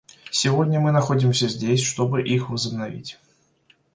[0.31, 3.19] Сегодня мы находимся здесь, чтобы их возобновить.